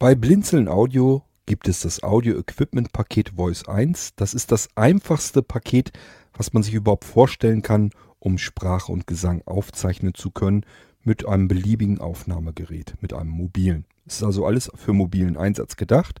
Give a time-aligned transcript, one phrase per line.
[0.00, 4.14] Bei Blinzeln Audio gibt es das Audio Equipment Paket Voice 1.
[4.16, 5.92] Das ist das einfachste Paket,
[6.32, 10.64] was man sich überhaupt vorstellen kann, um Sprache und Gesang aufzeichnen zu können
[11.04, 13.84] mit einem beliebigen Aufnahmegerät, mit einem mobilen.
[14.06, 16.18] Es ist also alles für mobilen Einsatz gedacht.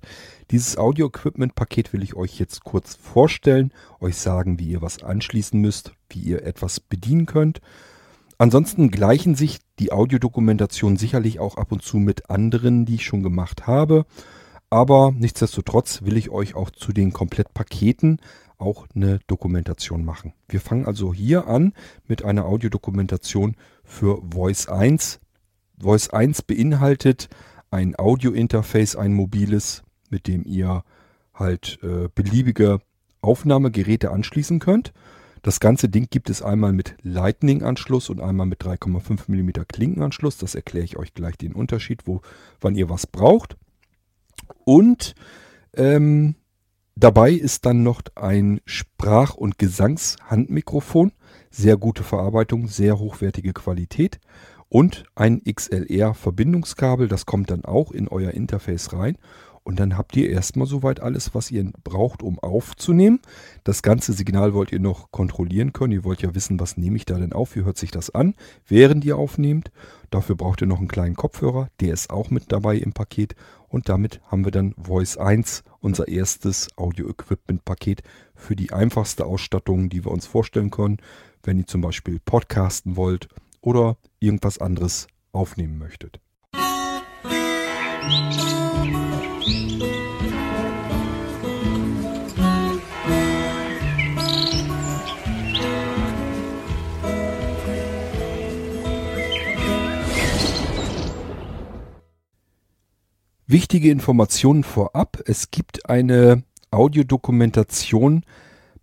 [0.50, 5.02] Dieses Audio Equipment Paket will ich euch jetzt kurz vorstellen, euch sagen, wie ihr was
[5.02, 7.62] anschließen müsst, wie ihr etwas bedienen könnt.
[8.40, 13.22] Ansonsten gleichen sich die Audiodokumentationen sicherlich auch ab und zu mit anderen, die ich schon
[13.22, 14.06] gemacht habe.
[14.70, 18.18] Aber nichtsdestotrotz will ich euch auch zu den Komplettpaketen
[18.56, 20.32] auch eine Dokumentation machen.
[20.48, 21.74] Wir fangen also hier an
[22.08, 25.20] mit einer Audiodokumentation für Voice 1.
[25.78, 27.28] Voice 1 beinhaltet
[27.70, 30.82] ein Audio-Interface, ein mobiles, mit dem ihr
[31.34, 32.80] halt äh, beliebige
[33.20, 34.94] Aufnahmegeräte anschließen könnt.
[35.42, 40.36] Das ganze Ding gibt es einmal mit Lightning-Anschluss und einmal mit 3,5 mm Klinkenanschluss.
[40.36, 42.20] Das erkläre ich euch gleich den Unterschied, wo,
[42.60, 43.56] wann ihr was braucht.
[44.64, 45.14] Und
[45.74, 46.34] ähm,
[46.94, 51.12] dabei ist dann noch ein Sprach- und Gesangshandmikrofon.
[51.50, 54.20] Sehr gute Verarbeitung, sehr hochwertige Qualität.
[54.68, 59.16] Und ein XLR-Verbindungskabel, das kommt dann auch in euer Interface rein.
[59.62, 63.20] Und dann habt ihr erstmal soweit alles, was ihr braucht, um aufzunehmen.
[63.62, 65.92] Das ganze Signal wollt ihr noch kontrollieren können.
[65.92, 67.56] Ihr wollt ja wissen, was nehme ich da denn auf?
[67.56, 68.34] Wie hört sich das an,
[68.66, 69.70] während ihr aufnehmt?
[70.10, 71.68] Dafür braucht ihr noch einen kleinen Kopfhörer.
[71.80, 73.34] Der ist auch mit dabei im Paket.
[73.68, 78.02] Und damit haben wir dann Voice 1, unser erstes Audio-Equipment-Paket
[78.34, 80.98] für die einfachste Ausstattung, die wir uns vorstellen können,
[81.42, 83.28] wenn ihr zum Beispiel podcasten wollt
[83.60, 86.18] oder irgendwas anderes aufnehmen möchtet.
[88.02, 88.59] Musik
[103.50, 105.20] Wichtige Informationen vorab.
[105.26, 108.22] Es gibt eine Audiodokumentation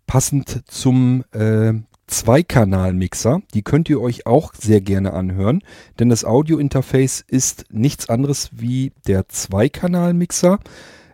[0.06, 1.72] passend zum äh,
[2.08, 3.40] Zweikanal-Mixer.
[3.54, 5.62] Die könnt ihr euch auch sehr gerne anhören,
[5.98, 10.58] denn das Audio-Interface ist nichts anderes wie der Zweikanal-Mixer.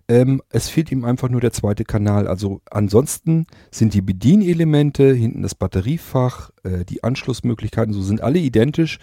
[0.09, 2.27] Ähm, es fehlt ihm einfach nur der zweite Kanal.
[2.29, 8.99] Also ansonsten sind die Bedienelemente, hinten das Batteriefach, äh, die Anschlussmöglichkeiten, so sind alle identisch.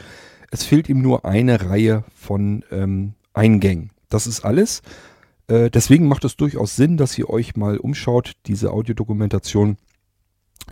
[0.52, 3.92] Es fehlt ihm nur eine Reihe von ähm, Eingängen.
[4.10, 4.82] Das ist alles.
[5.48, 9.78] Äh, deswegen macht es durchaus Sinn, dass ihr euch mal umschaut, diese Audiodokumentation,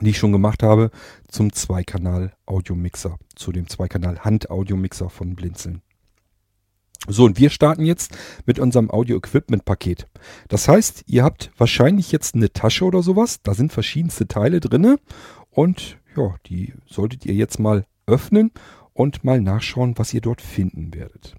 [0.01, 0.91] die ich schon gemacht habe,
[1.27, 5.81] zum Zweikanal-Audiomixer, zu dem Zweikanal-Hand-Audiomixer von Blinzeln.
[7.07, 10.07] So, und wir starten jetzt mit unserem Audio-Equipment-Paket.
[10.49, 14.97] Das heißt, ihr habt wahrscheinlich jetzt eine Tasche oder sowas, da sind verschiedenste Teile drin
[15.49, 18.51] und ja, die solltet ihr jetzt mal öffnen
[18.93, 21.35] und mal nachschauen, was ihr dort finden werdet.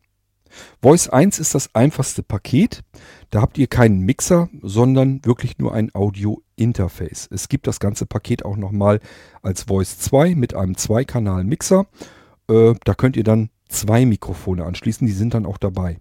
[0.82, 2.82] Voice 1 ist das einfachste Paket.
[3.30, 7.28] Da habt ihr keinen Mixer, sondern wirklich nur ein Audio-Interface.
[7.30, 9.00] Es gibt das ganze Paket auch nochmal
[9.42, 11.86] als Voice 2 mit einem Zweikanal-Mixer.
[12.48, 15.98] Äh, da könnt ihr dann zwei Mikrofone anschließen, die sind dann auch dabei.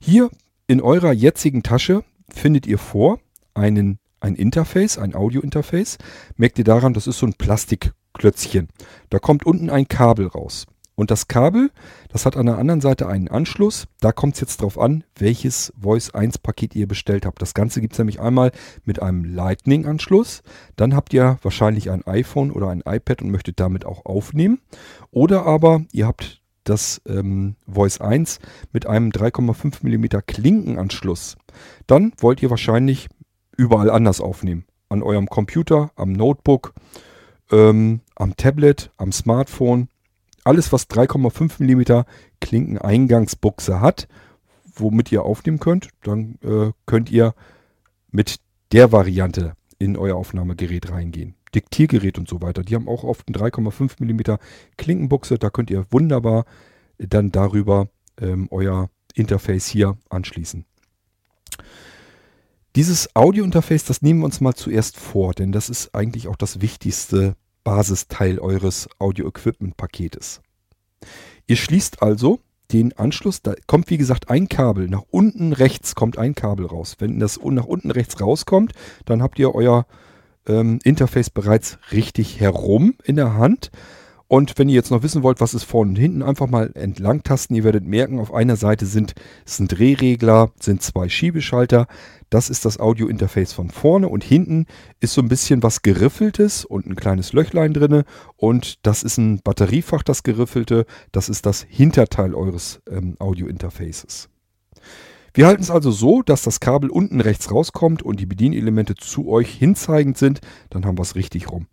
[0.00, 0.30] Hier
[0.66, 3.18] in eurer jetzigen Tasche findet ihr vor
[3.54, 5.98] einen, ein Interface, ein Audio-Interface.
[6.36, 8.68] Merkt ihr daran, das ist so ein Plastikklötzchen.
[9.10, 10.66] Da kommt unten ein Kabel raus.
[10.98, 11.70] Und das Kabel,
[12.08, 13.86] das hat an der anderen Seite einen Anschluss.
[14.00, 17.40] Da kommt es jetzt drauf an, welches Voice 1 Paket ihr bestellt habt.
[17.40, 18.50] Das Ganze gibt es nämlich einmal
[18.84, 20.42] mit einem Lightning-Anschluss.
[20.74, 24.58] Dann habt ihr wahrscheinlich ein iPhone oder ein iPad und möchtet damit auch aufnehmen.
[25.12, 28.40] Oder aber ihr habt das ähm, Voice 1
[28.72, 31.36] mit einem 3,5 mm Klinkenanschluss.
[31.86, 33.06] Dann wollt ihr wahrscheinlich
[33.56, 34.64] überall anders aufnehmen.
[34.88, 36.74] An eurem Computer, am Notebook,
[37.52, 39.86] ähm, am Tablet, am Smartphone
[40.48, 42.04] alles, was 3,5 mm
[42.40, 44.08] Klinkeneingangsbuchse hat,
[44.74, 47.34] womit ihr aufnehmen könnt, dann äh, könnt ihr
[48.10, 48.40] mit
[48.72, 51.34] der Variante in euer Aufnahmegerät reingehen.
[51.54, 54.38] Diktiergerät und so weiter, die haben auch oft eine 3,5 mm
[54.76, 56.44] Klinkenbuchse, da könnt ihr wunderbar
[56.98, 57.88] dann darüber
[58.20, 60.64] ähm, euer Interface hier anschließen.
[62.76, 66.60] Dieses Audio-Interface, das nehmen wir uns mal zuerst vor, denn das ist eigentlich auch das
[66.60, 67.34] wichtigste
[67.68, 70.40] Basisteil eures Audio-Equipment-Paketes.
[71.46, 72.40] Ihr schließt also
[72.72, 76.96] den Anschluss, da kommt wie gesagt ein Kabel, nach unten rechts kommt ein Kabel raus.
[76.98, 78.72] Wenn das nach unten rechts rauskommt,
[79.04, 79.84] dann habt ihr euer
[80.46, 83.70] ähm, Interface bereits richtig herum in der Hand.
[84.28, 87.22] Und wenn ihr jetzt noch wissen wollt, was ist vorne und hinten, einfach mal entlang
[87.22, 87.54] tasten.
[87.54, 89.14] Ihr werdet merken, auf einer Seite sind,
[89.46, 91.86] sind Drehregler, sind zwei Schiebeschalter.
[92.28, 94.66] Das ist das Audio-Interface von vorne und hinten
[95.00, 98.04] ist so ein bisschen was geriffeltes und ein kleines Löchlein drinne
[98.36, 100.84] und das ist ein Batteriefach, das geriffelte.
[101.10, 104.28] Das ist das Hinterteil eures ähm, Audio-Interfaces.
[105.32, 109.28] Wir halten es also so, dass das Kabel unten rechts rauskommt und die Bedienelemente zu
[109.28, 110.40] euch hinzeigend sind.
[110.68, 111.66] Dann haben wir es richtig rum.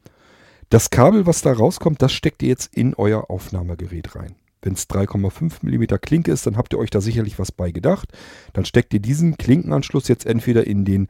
[0.75, 4.35] Das Kabel, was da rauskommt, das steckt ihr jetzt in euer Aufnahmegerät rein.
[4.61, 8.11] Wenn es 3,5 mm Klinke ist, dann habt ihr euch da sicherlich was bei gedacht.
[8.51, 11.07] Dann steckt ihr diesen Klinkenanschluss jetzt entweder in den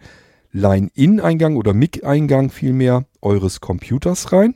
[0.51, 4.53] Line-In-Eingang oder MIG-Eingang vielmehr eures Computers rein.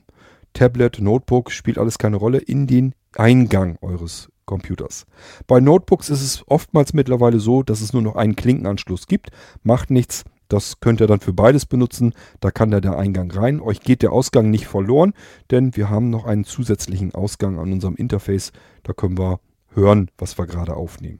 [0.54, 5.08] Tablet, Notebook, spielt alles keine Rolle, in den Eingang eures Computers.
[5.48, 9.32] Bei Notebooks ist es oftmals mittlerweile so, dass es nur noch einen Klinkenanschluss gibt.
[9.64, 12.14] Macht nichts, das könnt ihr dann für beides benutzen.
[12.42, 13.62] Da kann da der Eingang rein.
[13.62, 15.14] Euch geht der Ausgang nicht verloren,
[15.52, 18.52] denn wir haben noch einen zusätzlichen Ausgang an unserem Interface.
[18.84, 19.40] Da können wir
[19.74, 21.20] hören, was wir gerade aufnehmen.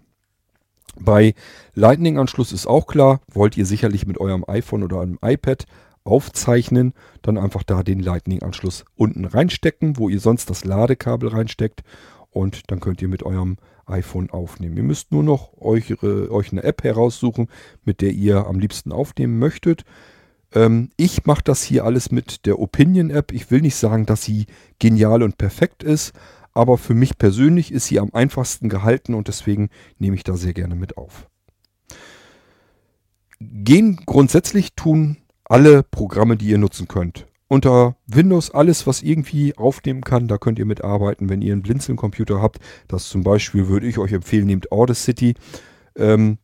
[1.00, 1.34] Bei
[1.76, 5.66] Lightning-Anschluss ist auch klar, wollt ihr sicherlich mit eurem iPhone oder einem iPad
[6.04, 11.84] aufzeichnen, dann einfach da den Lightning-Anschluss unten reinstecken, wo ihr sonst das Ladekabel reinsteckt
[12.32, 13.58] und dann könnt ihr mit eurem
[13.90, 14.78] iPhone aufnehmen.
[14.78, 17.48] Ihr müsst nur noch euch, äh, euch eine App heraussuchen,
[17.84, 19.84] mit der ihr am liebsten aufnehmen möchtet.
[20.54, 23.32] Ähm, ich mache das hier alles mit der Opinion App.
[23.32, 24.48] Ich will nicht sagen, dass sie
[24.80, 26.14] genial und perfekt ist,
[26.54, 30.54] aber für mich persönlich ist sie am einfachsten gehalten und deswegen nehme ich da sehr
[30.54, 31.28] gerne mit auf.
[33.40, 40.02] Gehen grundsätzlich tun alle Programme, die ihr nutzen könnt unter Windows alles, was irgendwie aufnehmen
[40.02, 42.60] kann, da könnt ihr mitarbeiten, wenn ihr einen Blinzeln-Computer habt.
[42.88, 45.34] Das zum Beispiel würde ich euch empfehlen, nehmt Audacity,
[45.96, 46.38] ähm,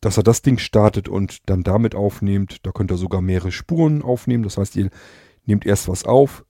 [0.00, 2.66] dass er das Ding startet und dann damit aufnehmt.
[2.66, 4.42] Da könnt ihr sogar mehrere Spuren aufnehmen.
[4.42, 4.90] Das heißt, ihr
[5.46, 6.44] nehmt erst was auf,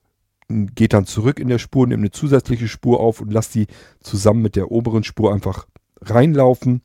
[0.49, 3.67] geht dann zurück in der Spur, nehmt eine zusätzliche Spur auf und lasst die
[4.01, 5.67] zusammen mit der oberen Spur einfach
[6.01, 6.81] reinlaufen,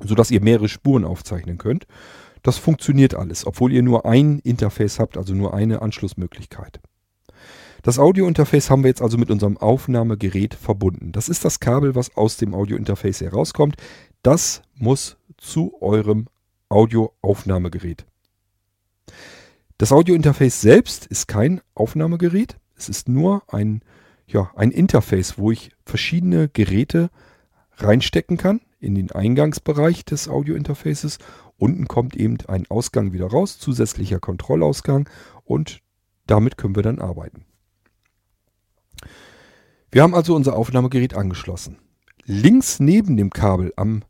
[0.00, 1.88] sodass ihr mehrere Spuren aufzeichnen könnt.
[2.42, 6.80] Das funktioniert alles, obwohl ihr nur ein Interface habt, also nur eine Anschlussmöglichkeit.
[7.82, 11.10] Das Audiointerface haben wir jetzt also mit unserem Aufnahmegerät verbunden.
[11.12, 13.76] Das ist das Kabel, was aus dem Audiointerface herauskommt.
[14.22, 16.26] Das muss zu eurem
[16.68, 18.06] Audioaufnahmegerät.
[19.78, 22.56] Das Audiointerface selbst ist kein Aufnahmegerät.
[22.76, 23.82] Es ist nur ein,
[24.28, 27.10] ja, ein Interface, wo ich verschiedene Geräte
[27.78, 31.18] reinstecken kann in den Eingangsbereich des Audiointerfaces
[31.62, 35.08] Unten kommt eben ein Ausgang wieder raus, zusätzlicher Kontrollausgang
[35.44, 35.80] und
[36.26, 37.44] damit können wir dann arbeiten.
[39.92, 41.78] Wir haben also unser Aufnahmegerät angeschlossen.
[42.24, 44.02] Links neben dem Kabel am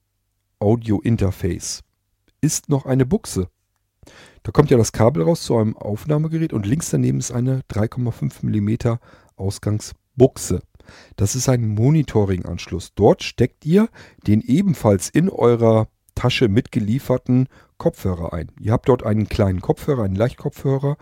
[0.61, 1.83] Audio-Interface
[2.41, 3.51] ist noch eine Buchse.
[4.45, 8.47] Da kommt ja das Kabel raus zu einem Aufnahmegerät und links daneben ist eine 3,5
[8.47, 8.97] mm
[9.37, 10.63] Ausgangsbuchse.
[11.17, 12.95] Das ist ein Monitoring-Anschluss.
[12.95, 13.91] Dort steckt ihr
[14.27, 17.49] den ebenfalls in eurer Tasche mitgelieferten
[17.79, 18.51] Kopfhörer ein.
[18.61, 20.97] Ihr habt dort einen kleinen Kopfhörer, einen Leichtkopfhörer,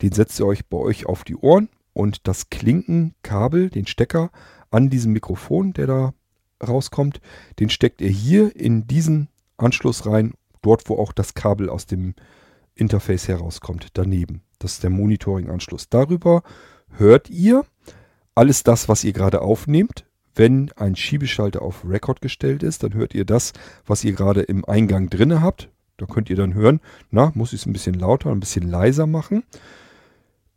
[0.00, 4.30] den setzt ihr euch bei euch auf die Ohren und das Klinkenkabel, den Stecker
[4.70, 6.14] an diesem Mikrofon, der da
[6.66, 7.20] rauskommt,
[7.58, 12.14] den steckt ihr hier in diesen Anschluss rein, dort wo auch das Kabel aus dem
[12.74, 14.42] Interface herauskommt, daneben.
[14.58, 15.88] Das ist der Monitoring-Anschluss.
[15.88, 16.42] Darüber
[16.96, 17.64] hört ihr
[18.34, 23.14] alles das, was ihr gerade aufnehmt, wenn ein Schiebeschalter auf Record gestellt ist, dann hört
[23.14, 23.52] ihr das,
[23.86, 25.68] was ihr gerade im Eingang drinne habt.
[25.96, 26.80] Da könnt ihr dann hören,
[27.10, 29.44] na, muss ich es ein bisschen lauter, ein bisschen leiser machen.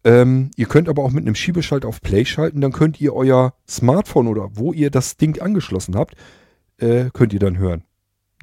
[0.04, 3.54] Ähm, ihr könnt aber auch mit einem Schiebeschalter auf Play schalten, dann könnt ihr euer
[3.68, 6.16] Smartphone oder wo ihr das Ding angeschlossen habt,
[6.77, 7.83] äh, könnt ihr dann hören.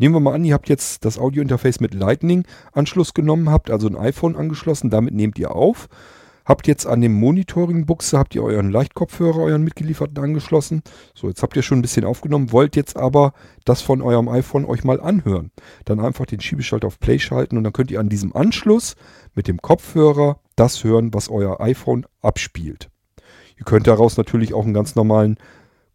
[0.01, 3.97] Nehmen wir mal an, ihr habt jetzt das Audiointerface mit Lightning-Anschluss genommen, habt also ein
[3.97, 5.89] iPhone angeschlossen, damit nehmt ihr auf
[6.45, 10.83] Habt jetzt an dem Monitoring-Buchse, habt ihr euren Leichtkopfhörer, euren mitgelieferten angeschlossen.
[11.15, 13.33] So, jetzt habt ihr schon ein bisschen aufgenommen, wollt jetzt aber
[13.65, 15.51] das von eurem iPhone euch mal anhören.
[15.85, 18.97] Dann einfach den Schiebeschalter auf Play schalten und dann könnt ihr an diesem Anschluss
[19.35, 22.91] mit dem Kopfhörer das hören, was euer iPhone abspielt.
[23.59, 25.37] Ihr könnt daraus natürlich auch einen ganz normalen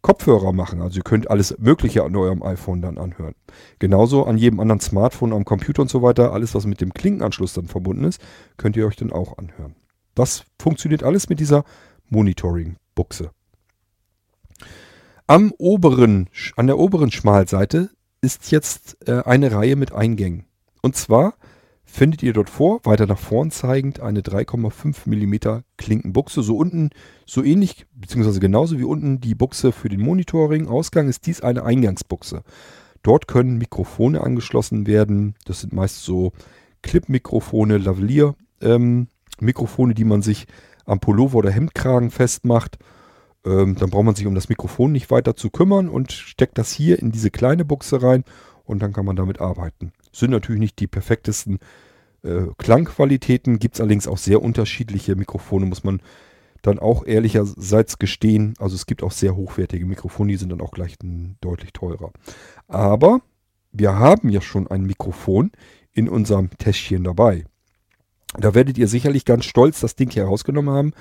[0.00, 0.80] Kopfhörer machen.
[0.80, 3.34] Also ihr könnt alles Mögliche an eurem iPhone dann anhören.
[3.78, 7.52] Genauso an jedem anderen Smartphone, am Computer und so weiter, alles was mit dem Klinkenanschluss
[7.52, 8.20] dann verbunden ist,
[8.56, 9.74] könnt ihr euch dann auch anhören.
[10.18, 11.64] Das funktioniert alles mit dieser
[12.08, 13.30] Monitoring-Buchse.
[15.28, 20.46] Am oberen, an der oberen Schmalseite ist jetzt äh, eine Reihe mit Eingängen.
[20.82, 21.34] Und zwar
[21.84, 26.42] findet ihr dort vor, weiter nach vorn zeigend, eine 3,5 mm Klinkenbuchse.
[26.42, 26.90] So unten,
[27.24, 32.42] so ähnlich, beziehungsweise genauso wie unten die Buchse für den Monitoring-Ausgang, ist dies eine Eingangsbuchse.
[33.04, 35.36] Dort können Mikrofone angeschlossen werden.
[35.44, 36.32] Das sind meist so
[36.82, 39.06] Clip-Mikrofone, Lavalier, ähm,
[39.42, 40.46] Mikrofone, die man sich
[40.84, 42.78] am Pullover oder Hemdkragen festmacht.
[43.44, 46.72] Ähm, dann braucht man sich um das Mikrofon nicht weiter zu kümmern und steckt das
[46.72, 48.24] hier in diese kleine Buchse rein
[48.64, 49.92] und dann kann man damit arbeiten.
[50.12, 51.58] Sind natürlich nicht die perfektesten
[52.22, 56.00] äh, Klangqualitäten, gibt es allerdings auch sehr unterschiedliche Mikrofone, muss man
[56.62, 58.54] dann auch ehrlicherseits gestehen.
[58.58, 60.96] Also es gibt auch sehr hochwertige Mikrofone, die sind dann auch gleich
[61.40, 62.10] deutlich teurer.
[62.66, 63.20] Aber
[63.72, 65.52] wir haben ja schon ein Mikrofon
[65.92, 67.44] in unserem Täschchen dabei.
[68.36, 70.92] Da werdet ihr sicherlich ganz stolz das Ding hier rausgenommen haben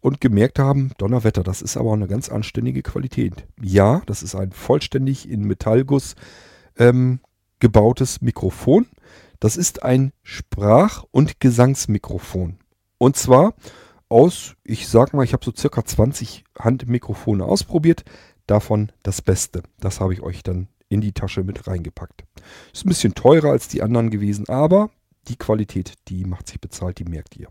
[0.00, 3.46] und gemerkt haben, Donnerwetter, das ist aber eine ganz anständige Qualität.
[3.60, 6.14] Ja, das ist ein vollständig in Metallguss
[6.76, 7.20] ähm,
[7.60, 8.86] gebautes Mikrofon.
[9.40, 12.58] Das ist ein Sprach- und Gesangsmikrofon.
[12.98, 13.54] Und zwar
[14.08, 18.04] aus, ich sag mal, ich habe so circa 20 Handmikrofone ausprobiert,
[18.46, 19.62] davon das Beste.
[19.80, 22.24] Das habe ich euch dann in die Tasche mit reingepackt.
[22.72, 24.90] Ist ein bisschen teurer als die anderen gewesen, aber
[25.28, 27.48] die Qualität, die macht sich bezahlt, die merkt ihr.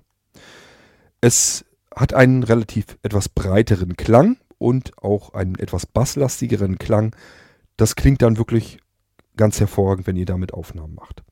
[1.22, 1.66] Es
[1.96, 7.16] hat einen relativ etwas breiteren Klang und auch einen etwas basslastigeren Klang.
[7.78, 8.80] Das klingt dann wirklich
[9.38, 11.24] ganz hervorragend, wenn ihr damit Aufnahmen macht.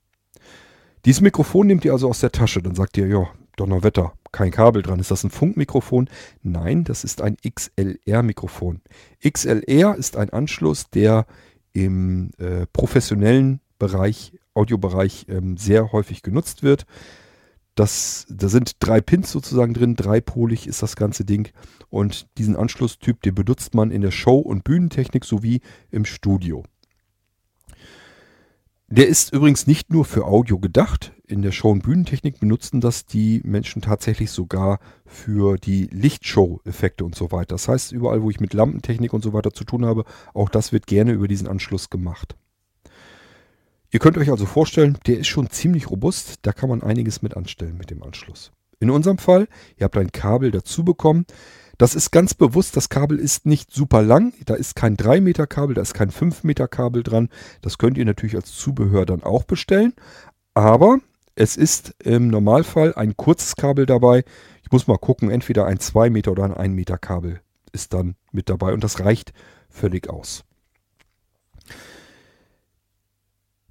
[1.05, 2.61] Dieses Mikrofon nehmt ihr also aus der Tasche.
[2.61, 4.99] Dann sagt ihr, ja, Donnerwetter, kein Kabel dran.
[4.99, 6.09] Ist das ein Funkmikrofon?
[6.41, 8.81] Nein, das ist ein XLR-Mikrofon.
[9.25, 11.25] XLR ist ein Anschluss, der
[11.73, 16.85] im äh, professionellen Bereich, Audiobereich, ähm, sehr häufig genutzt wird.
[17.75, 21.49] Das, da sind drei Pins sozusagen drin, dreipolig ist das ganze Ding.
[21.89, 26.63] Und diesen Anschlusstyp, den benutzt man in der Show- und Bühnentechnik sowie im Studio.
[28.95, 31.13] Der ist übrigens nicht nur für Audio gedacht.
[31.25, 37.15] In der Show- und Bühnentechnik benutzen das die Menschen tatsächlich sogar für die Lichtshow-Effekte und
[37.15, 37.55] so weiter.
[37.55, 40.03] Das heißt, überall, wo ich mit Lampentechnik und so weiter zu tun habe,
[40.35, 42.35] auch das wird gerne über diesen Anschluss gemacht.
[43.93, 46.39] Ihr könnt euch also vorstellen, der ist schon ziemlich robust.
[46.41, 48.51] Da kann man einiges mit anstellen mit dem Anschluss.
[48.79, 49.47] In unserem Fall,
[49.77, 51.27] ihr habt ein Kabel dazu bekommen.
[51.77, 54.33] Das ist ganz bewusst, das Kabel ist nicht super lang.
[54.45, 57.29] Da ist kein 3 Meter Kabel, da ist kein 5 Meter Kabel dran.
[57.61, 59.93] Das könnt ihr natürlich als Zubehör dann auch bestellen.
[60.55, 60.97] Aber
[61.35, 64.23] es ist im Normalfall ein kurzes Kabel dabei.
[64.63, 67.41] Ich muss mal gucken, entweder ein 2 Meter oder ein 1 Meter Kabel
[67.73, 69.33] ist dann mit dabei und das reicht
[69.69, 70.45] völlig aus.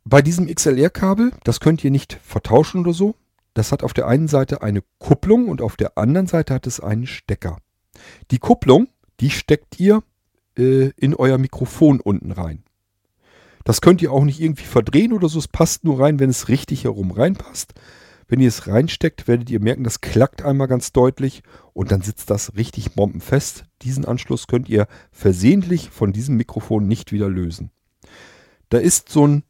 [0.05, 3.15] Bei diesem XLR-Kabel, das könnt ihr nicht vertauschen oder so.
[3.55, 6.81] Das hat auf der einen Seite eine Kupplung und auf der anderen Seite hat es
[6.81, 7.59] einen Stecker.
[8.31, 8.89] Die Kupplung,
[9.21, 10.03] die steckt ihr
[10.59, 12.65] äh, in euer Mikrofon unten rein.
[13.65, 15.39] Das könnt ihr auch nicht irgendwie verdrehen oder so.
[15.39, 17.75] Es passt nur rein, wenn es richtig herum reinpasst.
[18.27, 21.43] Wenn ihr es reinsteckt, werdet ihr merken, das klackt einmal ganz deutlich
[21.75, 23.67] und dann sitzt das richtig bombenfest.
[23.83, 27.71] Diesen Anschluss könnt ihr versehentlich von diesem Mikrofon nicht wieder lösen.
[28.71, 29.43] Da ist so ein,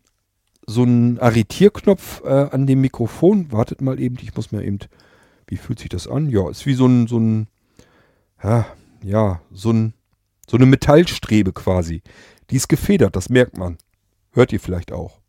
[0.66, 3.50] so ein Arretierknopf äh, an dem Mikrofon.
[3.52, 4.78] Wartet mal eben, ich muss mir eben,
[5.46, 6.28] wie fühlt sich das an?
[6.28, 7.48] Ja, ist wie so ein, so ein
[8.42, 8.66] ja,
[9.02, 9.94] ja, so, ein,
[10.48, 12.02] so eine Metallstrebe quasi.
[12.50, 13.78] Die ist gefedert, das merkt man.
[14.32, 15.20] Hört ihr vielleicht auch.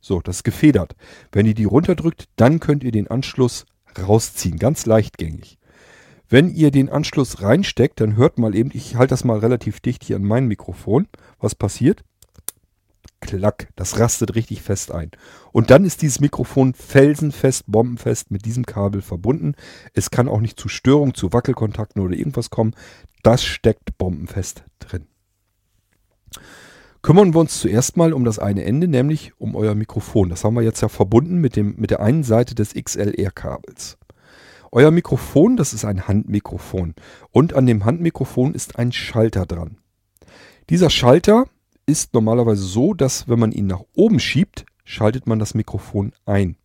[0.00, 0.96] So, das ist gefedert.
[1.30, 3.66] Wenn ihr die runterdrückt, dann könnt ihr den Anschluss
[3.98, 4.58] rausziehen.
[4.58, 5.58] Ganz leichtgängig.
[6.28, 10.04] Wenn ihr den Anschluss reinsteckt, dann hört mal eben, ich halte das mal relativ dicht
[10.04, 11.06] hier an mein Mikrofon.
[11.38, 12.02] Was passiert?
[13.20, 15.10] Klack, das rastet richtig fest ein.
[15.52, 19.54] Und dann ist dieses Mikrofon felsenfest, bombenfest mit diesem Kabel verbunden.
[19.94, 22.74] Es kann auch nicht zu Störungen, zu Wackelkontakten oder irgendwas kommen.
[23.22, 25.06] Das steckt bombenfest drin.
[27.02, 30.28] Kümmern wir uns zuerst mal um das eine Ende, nämlich um euer Mikrofon.
[30.28, 33.96] Das haben wir jetzt ja verbunden mit, dem, mit der einen Seite des XLR-Kabels.
[34.70, 36.94] Euer Mikrofon, das ist ein Handmikrofon.
[37.30, 39.78] Und an dem Handmikrofon ist ein Schalter dran.
[40.68, 41.46] Dieser Schalter
[41.90, 46.56] ist normalerweise so, dass wenn man ihn nach oben schiebt, schaltet man das Mikrofon ein.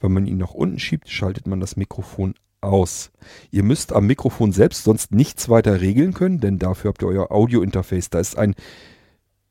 [0.00, 3.10] Wenn man ihn nach unten schiebt, schaltet man das Mikrofon aus.
[3.50, 7.30] Ihr müsst am Mikrofon selbst sonst nichts weiter regeln können, denn dafür habt ihr euer
[7.30, 8.10] Audio-Interface.
[8.10, 8.54] Da ist ein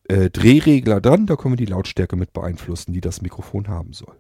[0.10, 4.15] äh, Drehregler dran, da können wir die Lautstärke mit beeinflussen, die das Mikrofon haben soll.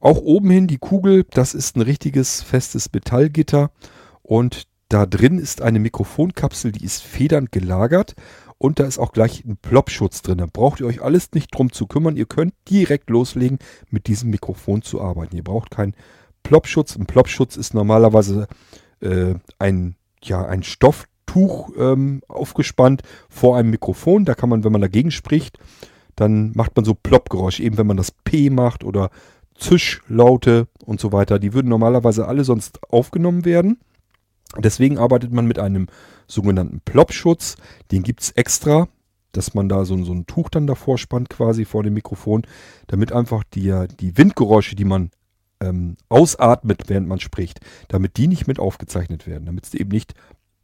[0.00, 3.70] Auch oben hin die Kugel, das ist ein richtiges festes Metallgitter
[4.22, 8.14] und da drin ist eine Mikrofonkapsel, die ist federnd gelagert
[8.58, 10.38] und da ist auch gleich ein Plopschutz drin.
[10.38, 12.16] Da braucht ihr euch alles nicht drum zu kümmern.
[12.16, 13.58] Ihr könnt direkt loslegen,
[13.90, 15.36] mit diesem Mikrofon zu arbeiten.
[15.36, 15.94] Ihr braucht keinen
[16.42, 16.96] Plopschutz.
[16.96, 18.46] Ein Plopschutz ist normalerweise
[19.00, 24.24] äh, ein, ja, ein Stofftuch ähm, aufgespannt vor einem Mikrofon.
[24.24, 25.58] Da kann man, wenn man dagegen spricht,
[26.14, 27.62] dann macht man so Ploppgeräusche.
[27.62, 29.10] Eben wenn man das P macht oder
[29.54, 31.38] Zischlaute und so weiter.
[31.38, 33.80] Die würden normalerweise alle sonst aufgenommen werden.
[34.58, 35.88] Deswegen arbeitet man mit einem
[36.26, 37.56] sogenannten Plopschutz.
[37.90, 38.88] Den gibt es extra,
[39.32, 42.42] dass man da so, so, ein Tuch dann davor spannt, quasi vor dem Mikrofon,
[42.86, 45.10] damit einfach die, die Windgeräusche, die man
[45.60, 50.14] ähm, ausatmet, während man spricht, damit die nicht mit aufgezeichnet werden, damit es eben nicht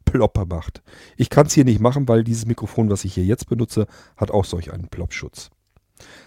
[0.05, 0.83] Plopper macht.
[1.17, 3.87] Ich kann es hier nicht machen, weil dieses Mikrofon, was ich hier jetzt benutze,
[4.17, 5.49] hat auch solch einen Plopschutz.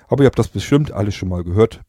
[0.09, 1.81] Aber ihr habt das bestimmt alles schon mal gehört.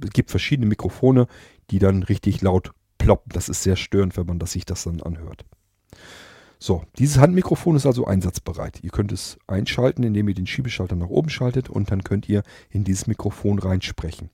[0.00, 1.26] Es gibt verschiedene Mikrofone,
[1.70, 2.72] die dann richtig laut
[3.02, 3.32] ploppen.
[3.32, 5.44] Das ist sehr störend, wenn man das, sich das dann anhört.
[6.58, 8.84] So, dieses Handmikrofon ist also einsatzbereit.
[8.84, 12.44] Ihr könnt es einschalten, indem ihr den Schiebeschalter nach oben schaltet und dann könnt ihr
[12.70, 14.30] in dieses Mikrofon reinsprechen.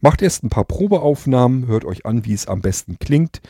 [0.00, 3.42] Macht erst ein paar Probeaufnahmen, hört euch an, wie es am besten klingt,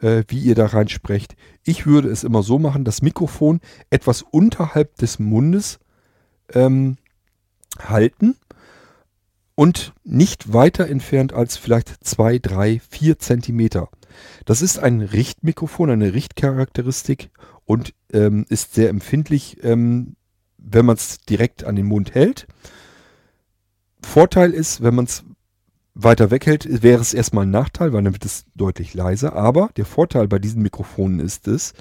[0.00, 1.36] äh, wie ihr da reinsprecht.
[1.62, 5.78] Ich würde es immer so machen, das Mikrofon etwas unterhalb des Mundes
[6.54, 6.96] ähm,
[7.78, 8.36] halten
[9.62, 13.90] und nicht weiter entfernt als vielleicht zwei, drei, vier Zentimeter.
[14.44, 17.30] Das ist ein Richtmikrofon, eine Richtcharakteristik
[17.64, 20.16] und ähm, ist sehr empfindlich, ähm,
[20.58, 22.48] wenn man es direkt an den Mund hält.
[24.04, 25.22] Vorteil ist, wenn man es
[25.94, 29.36] weiter weghält, wäre es erstmal ein Nachteil, weil dann wird es deutlich leiser.
[29.36, 31.72] Aber der Vorteil bei diesen Mikrofonen ist es,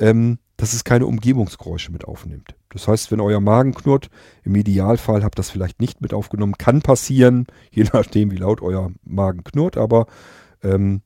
[0.00, 2.56] ähm, dass es keine Umgebungsgeräusche mit aufnimmt.
[2.72, 4.08] Das heißt, wenn euer Magen knurrt,
[4.42, 6.54] im Idealfall habt das vielleicht nicht mit aufgenommen.
[6.58, 10.06] Kann passieren, je nachdem, wie laut euer Magen knurrt, aber
[10.62, 11.02] ähm,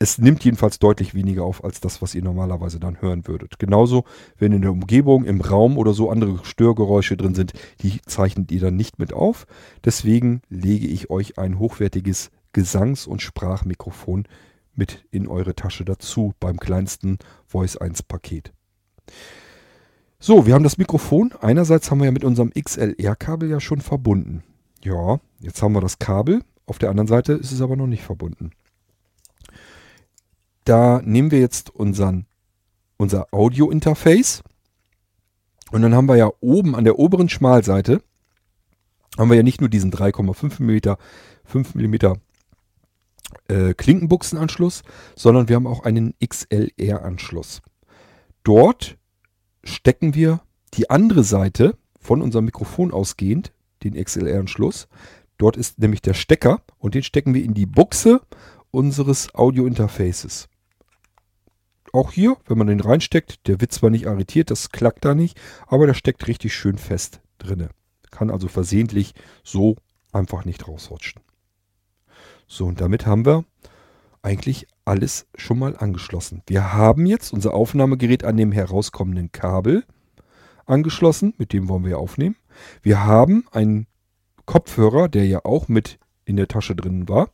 [0.00, 3.58] es nimmt jedenfalls deutlich weniger auf als das, was ihr normalerweise dann hören würdet.
[3.58, 4.04] Genauso,
[4.36, 8.60] wenn in der Umgebung, im Raum oder so andere Störgeräusche drin sind, die zeichnet ihr
[8.60, 9.46] dann nicht mit auf.
[9.84, 14.28] Deswegen lege ich euch ein hochwertiges Gesangs- und Sprachmikrofon
[14.74, 18.52] mit in eure Tasche dazu beim kleinsten Voice 1 Paket.
[20.20, 21.32] So, wir haben das Mikrofon.
[21.40, 24.42] Einerseits haben wir ja mit unserem XLR-Kabel ja schon verbunden.
[24.82, 26.42] Ja, jetzt haben wir das Kabel.
[26.66, 28.50] Auf der anderen Seite ist es aber noch nicht verbunden.
[30.64, 32.26] Da nehmen wir jetzt unseren,
[32.96, 34.42] unser Audio-Interface.
[35.70, 38.02] Und dann haben wir ja oben an der oberen Schmalseite,
[39.16, 40.96] haben wir ja nicht nur diesen 3,5 mm,
[41.44, 41.94] 5 mm
[43.48, 44.82] äh, Klinkenbuchsenanschluss,
[45.14, 47.62] sondern wir haben auch einen XLR-Anschluss.
[48.42, 48.97] Dort
[49.68, 50.40] stecken wir
[50.74, 53.52] die andere Seite von unserem Mikrofon ausgehend,
[53.84, 54.88] den XLR-Anschluss.
[55.36, 58.20] Dort ist nämlich der Stecker und den stecken wir in die Buchse
[58.70, 60.48] unseres Audio-Interfaces
[61.92, 65.38] auch hier, wenn man den reinsteckt, der wird zwar nicht arretiert, das klackt da nicht,
[65.66, 67.70] aber der steckt richtig schön fest drinne.
[68.10, 69.76] Kann also versehentlich so
[70.12, 71.22] einfach nicht rausrutschen.
[72.46, 73.44] So, und damit haben wir
[74.28, 76.42] eigentlich alles schon mal angeschlossen.
[76.46, 79.84] Wir haben jetzt unser Aufnahmegerät an dem herauskommenden Kabel
[80.66, 82.36] angeschlossen, mit dem wollen wir aufnehmen.
[82.82, 83.86] Wir haben einen
[84.44, 87.30] Kopfhörer, der ja auch mit in der Tasche drin war.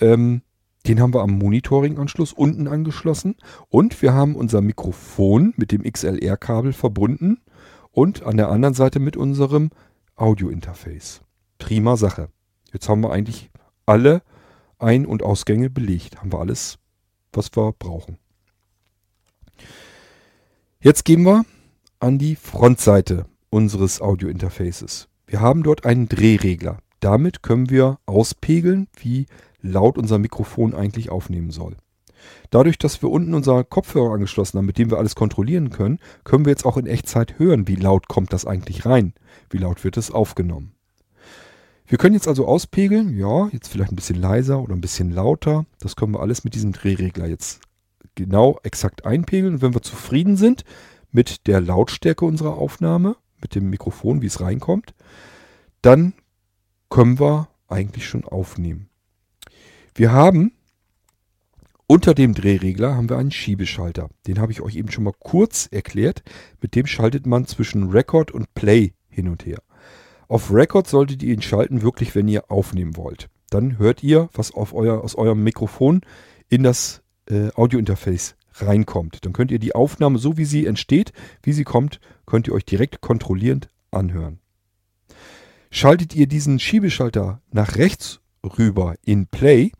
[0.00, 0.42] Ähm,
[0.88, 3.36] den haben wir am Monitoring-Anschluss unten angeschlossen.
[3.68, 7.40] Und wir haben unser Mikrofon mit dem XLR-Kabel verbunden
[7.92, 9.70] und an der anderen Seite mit unserem
[10.16, 11.22] Audio-Interface.
[11.58, 12.30] Prima Sache.
[12.72, 13.50] Jetzt haben wir eigentlich
[13.86, 14.22] alle
[14.78, 16.20] Ein- und Ausgänge belegt.
[16.20, 16.78] Haben wir alles,
[17.32, 18.18] was wir brauchen.
[20.80, 21.44] Jetzt gehen wir
[21.98, 25.08] an die Frontseite unseres Audio-Interfaces.
[25.26, 26.78] Wir haben dort einen Drehregler.
[27.00, 29.26] Damit können wir auspegeln, wie
[29.60, 31.76] laut unser Mikrofon eigentlich aufnehmen soll.
[32.50, 36.44] Dadurch, dass wir unten unser Kopfhörer angeschlossen haben, mit dem wir alles kontrollieren können, können
[36.44, 39.14] wir jetzt auch in Echtzeit hören, wie laut kommt das eigentlich rein,
[39.50, 40.75] wie laut wird es aufgenommen.
[41.86, 45.66] Wir können jetzt also auspegeln, ja, jetzt vielleicht ein bisschen leiser oder ein bisschen lauter.
[45.78, 47.60] Das können wir alles mit diesem Drehregler jetzt
[48.16, 49.54] genau exakt einpegeln.
[49.54, 50.64] Und wenn wir zufrieden sind
[51.12, 54.94] mit der Lautstärke unserer Aufnahme, mit dem Mikrofon, wie es reinkommt,
[55.80, 56.14] dann
[56.90, 58.88] können wir eigentlich schon aufnehmen.
[59.94, 60.52] Wir haben
[61.88, 64.08] unter dem Drehregler haben wir einen Schiebeschalter.
[64.26, 66.24] Den habe ich euch eben schon mal kurz erklärt.
[66.60, 69.62] Mit dem schaltet man zwischen Record und Play hin und her.
[70.28, 73.28] Auf Record solltet ihr ihn schalten, wirklich, wenn ihr aufnehmen wollt.
[73.50, 76.00] Dann hört ihr, was euer, aus eurem Mikrofon
[76.48, 79.24] in das äh, Audiointerface reinkommt.
[79.24, 81.12] Dann könnt ihr die Aufnahme, so wie sie entsteht,
[81.42, 84.40] wie sie kommt, könnt ihr euch direkt kontrollierend anhören.
[85.70, 89.72] Schaltet ihr diesen Schiebeschalter nach rechts rüber in Play,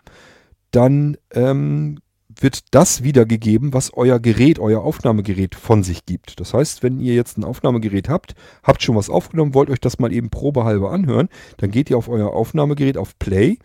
[0.70, 1.98] dann ähm,
[2.42, 6.40] wird das wiedergegeben, was euer Gerät, euer Aufnahmegerät von sich gibt.
[6.40, 9.99] Das heißt, wenn ihr jetzt ein Aufnahmegerät habt, habt schon was aufgenommen, wollt euch das
[9.99, 13.59] mal eben probehalber anhören, dann geht ihr auf euer Aufnahmegerät auf Play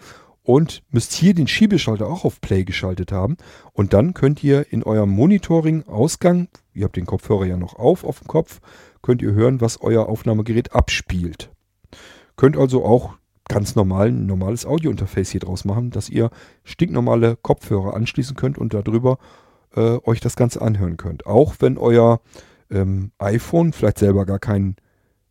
[0.43, 3.37] und müsst hier den Schiebeschalter auch auf Play geschaltet haben.
[3.73, 8.19] Und dann könnt ihr in eurem Monitoring-Ausgang, ihr habt den Kopfhörer ja noch auf auf
[8.19, 8.59] dem Kopf,
[9.01, 11.51] könnt ihr hören, was euer Aufnahmegerät abspielt.
[12.37, 13.15] Könnt also auch
[13.47, 16.29] ganz normal ein normales Audiointerface hier draus machen, dass ihr
[16.63, 19.17] stinknormale Kopfhörer anschließen könnt und darüber
[19.75, 21.25] äh, euch das Ganze anhören könnt.
[21.25, 22.21] Auch wenn euer
[22.69, 24.75] ähm, iPhone vielleicht selber gar keinen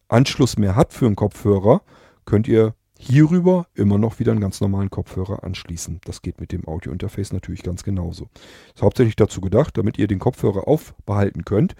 [0.09, 1.83] Anschluss mehr hat für einen Kopfhörer,
[2.25, 6.01] könnt ihr hierüber immer noch wieder einen ganz normalen Kopfhörer anschließen.
[6.05, 8.29] Das geht mit dem Audiointerface natürlich ganz genauso.
[8.75, 11.75] Ist hauptsächlich dazu gedacht, damit ihr den Kopfhörer aufbehalten könnt,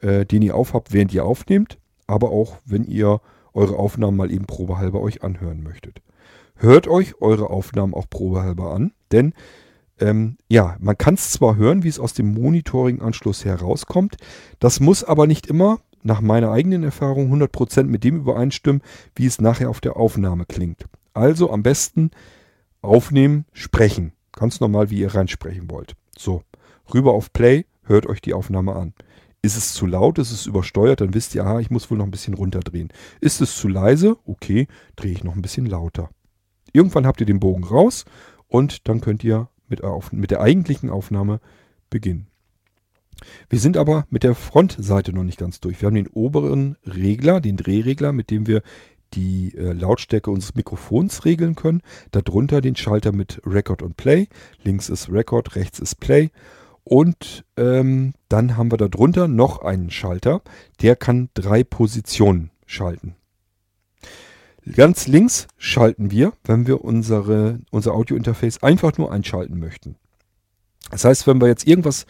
[0.00, 3.22] äh, den ihr aufhabt, während ihr aufnehmt, aber auch wenn ihr
[3.58, 6.00] eure Aufnahmen mal eben probehalber euch anhören möchtet.
[6.56, 9.34] Hört euch eure Aufnahmen auch probehalber an, denn
[10.00, 14.16] Ähm, ja, man kann es zwar hören, wie es aus dem Monitoring-Anschluss herauskommt,
[14.60, 18.82] das muss aber nicht immer, nach meiner eigenen Erfahrung, 100% mit dem übereinstimmen,
[19.16, 20.84] wie es nachher auf der Aufnahme klingt.
[21.14, 22.12] Also am besten
[22.80, 24.12] aufnehmen, sprechen.
[24.30, 25.96] Ganz normal, wie ihr reinsprechen wollt.
[26.16, 26.42] So,
[26.94, 28.94] rüber auf Play, hört euch die Aufnahme an.
[29.40, 32.04] Ist es zu laut, ist es übersteuert, dann wisst ihr, aha, ich muss wohl noch
[32.04, 32.88] ein bisschen runterdrehen.
[33.20, 36.10] Ist es zu leise, okay, drehe ich noch ein bisschen lauter.
[36.72, 38.04] Irgendwann habt ihr den Bogen raus
[38.48, 39.80] und dann könnt ihr mit,
[40.12, 41.40] mit der eigentlichen Aufnahme
[41.88, 42.26] beginnen.
[43.48, 45.80] Wir sind aber mit der Frontseite noch nicht ganz durch.
[45.80, 48.62] Wir haben den oberen Regler, den Drehregler, mit dem wir
[49.14, 51.82] die äh, Lautstärke unseres Mikrofons regeln können.
[52.10, 54.28] Darunter den Schalter mit Record und Play.
[54.62, 56.30] Links ist Record, rechts ist Play.
[56.88, 60.40] Und ähm, dann haben wir darunter noch einen Schalter,
[60.80, 63.14] der kann drei Positionen schalten.
[64.74, 69.96] Ganz links schalten wir, wenn wir unsere, unser Audiointerface einfach nur einschalten möchten.
[70.90, 72.06] Das heißt, wenn wir jetzt irgendwas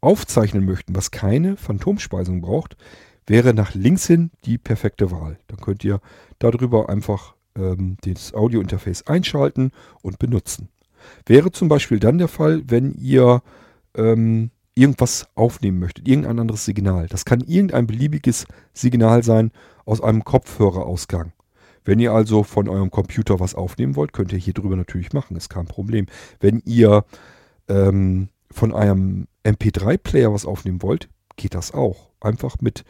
[0.00, 2.78] aufzeichnen möchten, was keine Phantomspeisung braucht,
[3.26, 5.38] wäre nach links hin die perfekte Wahl.
[5.48, 6.00] Dann könnt ihr
[6.38, 10.70] darüber einfach ähm, das Audiointerface einschalten und benutzen.
[11.26, 13.42] Wäre zum Beispiel dann der Fall, wenn ihr
[13.96, 17.06] ähm, irgendwas aufnehmen möchtet, irgendein anderes Signal.
[17.06, 19.52] Das kann irgendein beliebiges Signal sein
[19.84, 21.32] aus einem Kopfhörerausgang.
[21.84, 25.36] Wenn ihr also von eurem Computer was aufnehmen wollt, könnt ihr hier drüber natürlich machen,
[25.36, 26.06] ist kein Problem.
[26.40, 27.04] Wenn ihr
[27.68, 32.10] ähm, von einem MP3-Player was aufnehmen wollt, geht das auch.
[32.20, 32.84] Einfach mit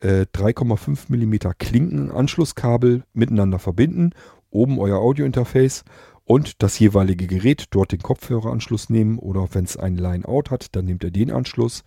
[0.00, 4.10] äh, 3,5 mm Klinkenanschlusskabel miteinander verbinden,
[4.50, 5.84] oben euer Audiointerface
[6.30, 10.84] und das jeweilige Gerät, dort den Kopfhöreranschluss nehmen oder wenn es einen Line-Out hat, dann
[10.84, 11.82] nehmt ihr den Anschluss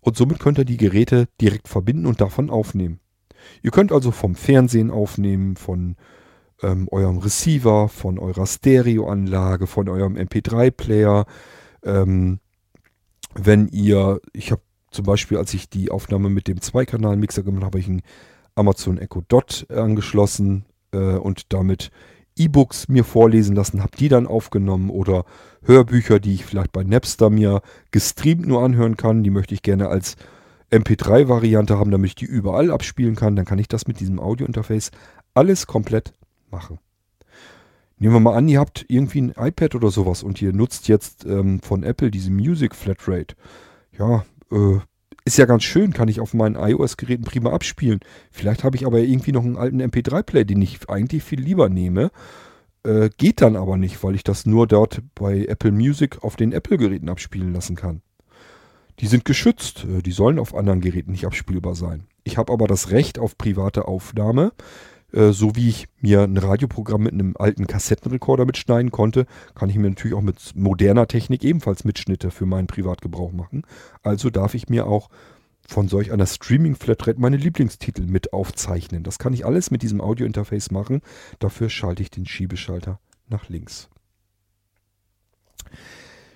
[0.00, 2.98] und somit könnt ihr die Geräte direkt verbinden und davon aufnehmen.
[3.62, 5.94] Ihr könnt also vom Fernsehen aufnehmen, von
[6.60, 11.24] ähm, eurem Receiver, von eurer Stereoanlage, von eurem MP3-Player.
[11.84, 12.40] Ähm,
[13.36, 17.66] wenn ihr, ich habe zum Beispiel, als ich die Aufnahme mit dem Zweikanal-Mixer gemacht habe,
[17.66, 18.02] habe ich einen
[18.56, 21.92] Amazon Echo Dot angeschlossen äh, und damit
[22.38, 25.24] E-Books mir vorlesen lassen, habe die dann aufgenommen oder
[25.62, 29.88] Hörbücher, die ich vielleicht bei Napster mir gestreamt nur anhören kann, die möchte ich gerne
[29.88, 30.16] als
[30.70, 34.90] MP3-Variante haben, damit ich die überall abspielen kann, dann kann ich das mit diesem Audio-Interface
[35.34, 36.12] alles komplett
[36.50, 36.78] machen.
[37.98, 41.24] Nehmen wir mal an, ihr habt irgendwie ein iPad oder sowas und ihr nutzt jetzt
[41.24, 43.34] ähm, von Apple diese Music Flatrate.
[43.98, 44.78] Ja, äh,
[45.24, 48.00] ist ja ganz schön, kann ich auf meinen iOS-Geräten prima abspielen.
[48.30, 52.10] Vielleicht habe ich aber irgendwie noch einen alten MP3-Player, den ich eigentlich viel lieber nehme.
[52.84, 56.52] Äh, geht dann aber nicht, weil ich das nur dort bei Apple Music auf den
[56.52, 58.02] Apple-Geräten abspielen lassen kann.
[59.00, 62.06] Die sind geschützt, äh, die sollen auf anderen Geräten nicht abspielbar sein.
[62.24, 64.52] Ich habe aber das Recht auf private Aufnahme.
[65.12, 69.76] Äh, so wie ich mir ein Radioprogramm mit einem alten Kassettenrekorder mitschneiden konnte, kann ich
[69.76, 73.62] mir natürlich auch mit moderner Technik ebenfalls Mitschnitte für meinen Privatgebrauch machen.
[74.02, 75.08] Also darf ich mir auch
[75.66, 79.02] von solch einer Streaming-Flatrate meine Lieblingstitel mit aufzeichnen.
[79.02, 81.02] Das kann ich alles mit diesem Audio-Interface machen.
[81.38, 83.90] Dafür schalte ich den Schiebeschalter nach links.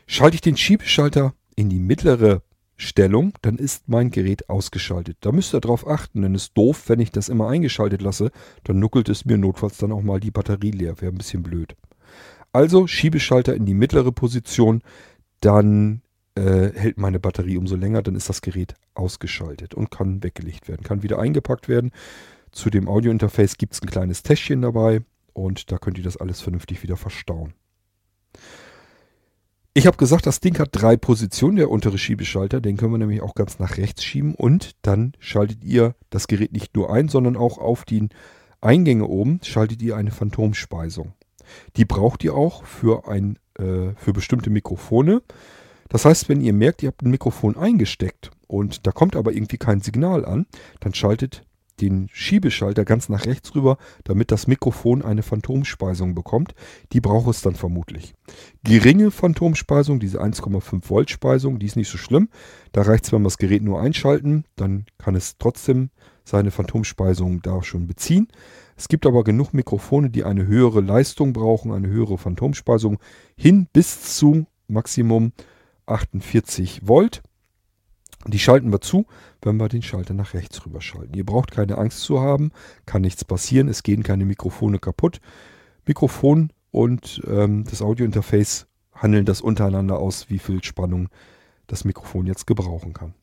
[0.06, 2.42] Schalte ich den Schiebeschalter in die mittlere
[2.82, 5.16] Stellung, dann ist mein Gerät ausgeschaltet.
[5.20, 8.30] Da müsst ihr darauf achten, denn es ist doof, wenn ich das immer eingeschaltet lasse,
[8.64, 11.00] dann nuckelt es mir notfalls dann auch mal die Batterie leer.
[11.00, 11.76] Wäre ein bisschen blöd.
[12.52, 14.82] Also Schiebeschalter in die mittlere Position,
[15.40, 16.02] dann
[16.34, 20.82] äh, hält meine Batterie umso länger, dann ist das Gerät ausgeschaltet und kann weggelegt werden,
[20.82, 21.90] kann wieder eingepackt werden.
[22.50, 25.00] Zu dem Audiointerface gibt es ein kleines Täschchen dabei
[25.32, 27.54] und da könnt ihr das alles vernünftig wieder verstauen.
[29.74, 32.60] Ich habe gesagt, das Ding hat drei Positionen, der untere Schiebeschalter.
[32.60, 34.34] Den können wir nämlich auch ganz nach rechts schieben.
[34.34, 38.08] Und dann schaltet ihr das Gerät nicht nur ein, sondern auch auf die
[38.60, 41.14] Eingänge oben schaltet ihr eine Phantomspeisung.
[41.76, 45.22] Die braucht ihr auch für, ein, äh, für bestimmte Mikrofone.
[45.88, 49.58] Das heißt, wenn ihr merkt, ihr habt ein Mikrofon eingesteckt und da kommt aber irgendwie
[49.58, 50.46] kein Signal an,
[50.80, 51.44] dann schaltet
[51.80, 56.54] den Schiebeschalter ganz nach rechts rüber, damit das Mikrofon eine Phantomspeisung bekommt.
[56.92, 58.14] Die braucht es dann vermutlich.
[58.62, 62.28] Geringe Phantomspeisung, diese 1,5 Volt Speisung, die ist nicht so schlimm.
[62.72, 65.90] Da reicht es, wenn wir das Gerät nur einschalten, dann kann es trotzdem
[66.24, 68.28] seine Phantomspeisung da schon beziehen.
[68.76, 72.98] Es gibt aber genug Mikrofone, die eine höhere Leistung brauchen, eine höhere Phantomspeisung
[73.36, 75.32] hin bis zu Maximum
[75.86, 77.22] 48 Volt.
[78.26, 79.06] Die schalten wir zu,
[79.40, 81.14] wenn wir den Schalter nach rechts rüber schalten.
[81.14, 82.52] Ihr braucht keine Angst zu haben,
[82.86, 85.20] kann nichts passieren, es gehen keine Mikrofone kaputt.
[85.86, 91.08] Mikrofon und ähm, das Audiointerface handeln das untereinander aus, wie viel Spannung
[91.66, 93.14] das Mikrofon jetzt gebrauchen kann.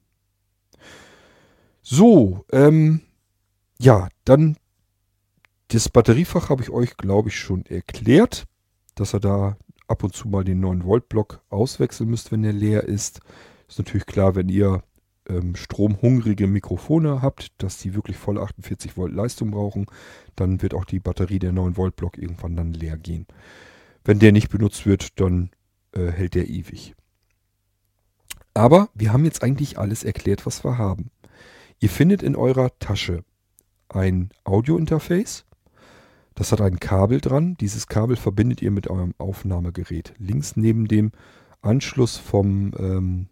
[1.82, 3.02] So, ähm,
[3.80, 4.58] ja, dann
[5.70, 8.46] das Batteriefach habe ich euch, glaube ich, schon erklärt,
[8.96, 9.58] dass ihr da
[9.88, 13.22] ab und zu mal den 9-Volt-Block auswechseln müsst, wenn der leer ist.
[13.68, 14.84] Ist natürlich klar, wenn ihr
[15.30, 19.86] ähm, stromhungrige Mikrofone habt, dass die wirklich volle 48 Volt Leistung brauchen,
[20.36, 23.28] dann wird auch die Batterie der 9-Volt-Block irgendwann dann leer gehen.
[24.04, 25.52] Wenn der nicht benutzt wird, dann
[25.94, 26.96] äh, hält der ewig.
[28.54, 31.12] Aber wir haben jetzt eigentlich alles erklärt, was wir haben.
[31.80, 33.24] Ihr findet in eurer Tasche
[33.88, 35.46] ein Audio-Interface.
[36.36, 37.56] Das hat ein Kabel dran.
[37.60, 40.14] Dieses Kabel verbindet ihr mit eurem Aufnahmegerät.
[40.18, 41.12] Links neben dem
[41.62, 43.28] Anschluss vom ähm,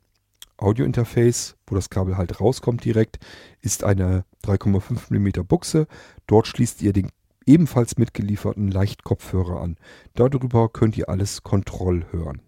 [0.58, 3.20] Audio-Interface, wo das Kabel halt rauskommt direkt,
[3.62, 5.86] ist eine 3,5 mm Buchse.
[6.26, 7.12] Dort schließt ihr den
[7.46, 9.78] ebenfalls mitgelieferten Leichtkopfhörer an.
[10.16, 12.42] Darüber könnt ihr alles Kontroll hören.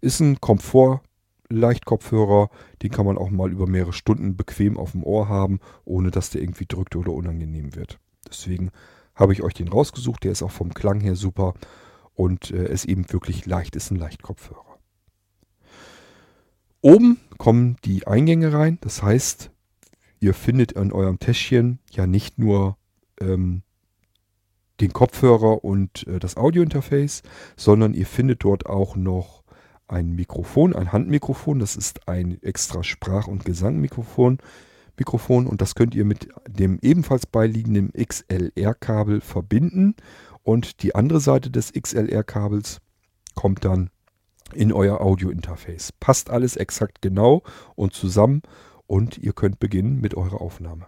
[0.00, 2.50] Ist ein Komfort-Leichtkopfhörer,
[2.82, 6.30] den kann man auch mal über mehrere Stunden bequem auf dem Ohr haben, ohne dass
[6.30, 7.98] der irgendwie drückt oder unangenehm wird.
[8.28, 8.70] Deswegen
[9.14, 10.24] habe ich euch den rausgesucht.
[10.24, 11.54] Der ist auch vom Klang her super
[12.14, 14.73] und äh, eben wirklich leicht, ist ein Leichtkopfhörer.
[16.84, 18.76] Oben kommen die Eingänge rein.
[18.82, 19.50] Das heißt,
[20.20, 22.76] ihr findet in eurem Täschchen ja nicht nur
[23.18, 23.62] ähm,
[24.82, 27.22] den Kopfhörer und äh, das Audiointerface,
[27.56, 29.44] sondern ihr findet dort auch noch
[29.88, 31.58] ein Mikrofon, ein Handmikrofon.
[31.58, 34.36] Das ist ein extra Sprach- und Gesangmikrofon.
[34.98, 39.94] Mikrofon und das könnt ihr mit dem ebenfalls beiliegenden XLR-Kabel verbinden
[40.42, 42.82] und die andere Seite des XLR-Kabels
[43.34, 43.88] kommt dann
[44.52, 45.92] in euer Audio-Interface.
[45.92, 47.42] Passt alles exakt genau
[47.74, 48.42] und zusammen
[48.86, 50.86] und ihr könnt beginnen mit eurer Aufnahme.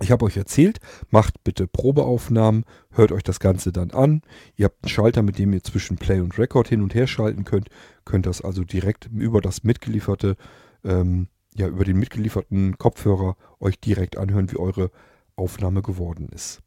[0.00, 0.78] Ich habe euch erzählt,
[1.10, 4.22] macht bitte Probeaufnahmen, hört euch das Ganze dann an.
[4.56, 7.44] Ihr habt einen Schalter, mit dem ihr zwischen Play und Record hin und her schalten
[7.44, 7.68] könnt.
[8.04, 10.36] Könnt das also direkt über das mitgelieferte,
[10.84, 14.90] ähm, ja, über den mitgelieferten Kopfhörer euch direkt anhören, wie eure
[15.36, 16.62] Aufnahme geworden ist.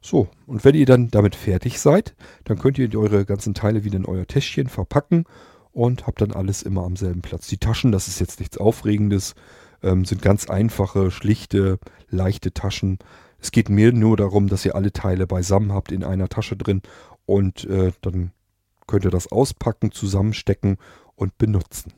[0.00, 3.96] So, und wenn ihr dann damit fertig seid, dann könnt ihr eure ganzen Teile wieder
[3.96, 5.24] in euer Täschchen verpacken
[5.72, 7.46] und habt dann alles immer am selben Platz.
[7.48, 9.34] Die Taschen, das ist jetzt nichts Aufregendes,
[9.82, 11.78] ähm, sind ganz einfache, schlichte,
[12.08, 12.98] leichte Taschen.
[13.40, 16.82] Es geht mir nur darum, dass ihr alle Teile beisammen habt in einer Tasche drin
[17.26, 18.32] und äh, dann
[18.86, 20.76] könnt ihr das auspacken, zusammenstecken
[21.14, 21.92] und benutzen.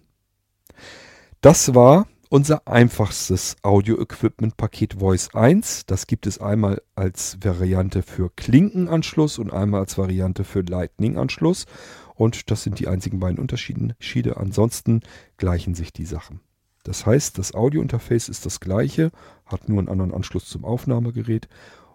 [1.41, 5.85] Das war unser einfachstes Audio-Equipment-Paket Voice 1.
[5.85, 11.67] Das gibt es einmal als Variante für Klinkenanschluss und einmal als Variante für Lightning-Anschluss.
[12.15, 14.39] Und das sind die einzigen beiden Unterschiede.
[14.39, 15.03] Ansonsten
[15.37, 16.41] gleichen sich die Sachen.
[16.85, 19.11] Das heißt, das Audio-Interface ist das gleiche,
[19.45, 21.49] hat nur einen anderen Anschluss zum Aufnahmegerät.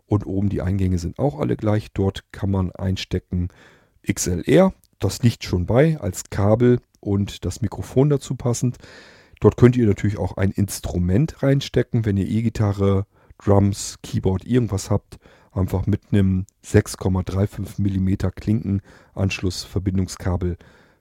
[0.06, 1.94] Und oben die Eingänge sind auch alle gleich.
[1.94, 3.48] Dort kann man einstecken
[4.08, 4.72] XLR.
[5.00, 8.78] Das liegt schon bei als Kabel und das Mikrofon dazu passend.
[9.40, 13.06] Dort könnt ihr natürlich auch ein Instrument reinstecken, wenn ihr E-Gitarre,
[13.38, 15.20] Drums, Keyboard, irgendwas habt.
[15.52, 20.58] Einfach mit einem 6,35 mm Klinkenanschlussverbindungskabel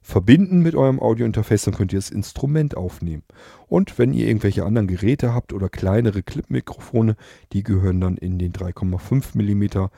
[0.06, 3.24] verbinden mit eurem Audiointerface, dann könnt ihr das Instrument aufnehmen.
[3.66, 7.16] Und wenn ihr irgendwelche anderen Geräte habt oder kleinere Clip-Mikrofone,
[7.52, 9.88] die gehören dann in den 3,5 mm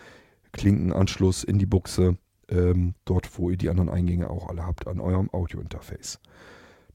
[0.53, 2.17] Klinkenanschluss in die Buchse,
[2.49, 6.21] ähm, dort wo ihr die anderen Eingänge auch alle habt an eurem Audiointerface.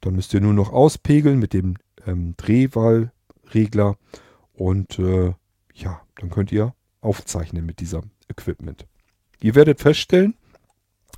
[0.04, 3.96] Dann müsst ihr nur noch auspegeln mit dem ähm, Drehwahlregler
[4.52, 5.34] und äh,
[5.74, 8.86] ja, dann könnt ihr aufzeichnen mit diesem Equipment.
[9.40, 10.36] Ihr werdet feststellen,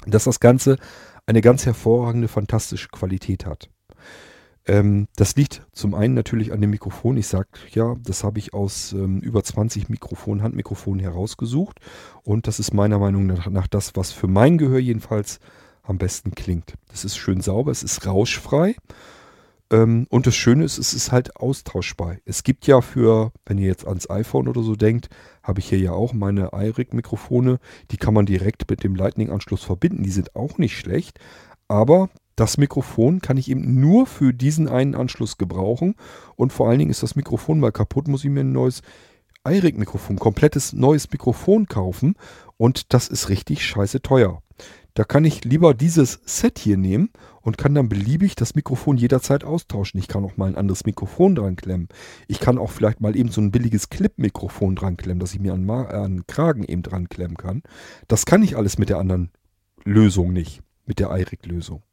[0.05, 0.77] dass das Ganze
[1.25, 3.71] eine ganz hervorragende, fantastische Qualität hat.
[4.67, 7.17] Ähm, das liegt zum einen natürlich an dem Mikrofon.
[7.17, 11.79] Ich sage ja, das habe ich aus ähm, über 20 Mikrofonen, Handmikrofonen herausgesucht.
[12.21, 15.39] Und das ist meiner Meinung nach, nach das, was für mein Gehör jedenfalls
[15.87, 16.73] am besten klingt.
[16.89, 18.75] Das ist schön sauber, es ist rauschfrei.
[19.71, 22.17] Ähm, und das Schöne ist, es ist halt austauschbar.
[22.25, 25.09] Es gibt ja für, wenn ihr jetzt ans iPhone oder so denkt,
[25.43, 27.59] habe ich hier ja auch meine iRig-Mikrofone.
[27.91, 30.03] Die kann man direkt mit dem Lightning-Anschluss verbinden.
[30.03, 31.19] Die sind auch nicht schlecht.
[31.67, 35.95] Aber das Mikrofon kann ich eben nur für diesen einen Anschluss gebrauchen.
[36.35, 38.81] Und vor allen Dingen ist das Mikrofon mal kaputt, muss ich mir ein neues
[39.47, 42.15] iRig-Mikrofon, komplettes neues Mikrofon kaufen.
[42.57, 44.41] Und das ist richtig scheiße teuer.
[44.95, 47.09] Da kann ich lieber dieses Set hier nehmen
[47.41, 49.99] und kann dann beliebig das Mikrofon jederzeit austauschen.
[49.99, 51.89] Ich kann auch mal ein anderes Mikrofon dran klemmen.
[52.29, 55.53] Ich kann auch vielleicht mal eben so ein billiges Clip-Mikrofon dran klemmen, dass ich mir
[55.53, 57.61] an, an Kragen eben dran klemmen kann.
[58.07, 59.31] Das kann ich alles mit der anderen
[59.83, 61.83] Lösung nicht, mit der iRig-Lösung.